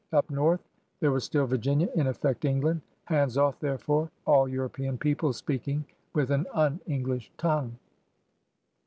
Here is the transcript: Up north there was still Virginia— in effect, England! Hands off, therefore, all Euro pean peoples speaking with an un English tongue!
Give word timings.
Up 0.11 0.31
north 0.31 0.67
there 0.99 1.11
was 1.11 1.25
still 1.25 1.45
Virginia— 1.45 1.87
in 1.95 2.07
effect, 2.07 2.43
England! 2.43 2.81
Hands 3.03 3.37
off, 3.37 3.59
therefore, 3.59 4.09
all 4.25 4.47
Euro 4.49 4.67
pean 4.69 4.97
peoples 4.97 5.37
speaking 5.37 5.85
with 6.15 6.31
an 6.31 6.47
un 6.55 6.79
English 6.87 7.31
tongue! 7.37 7.77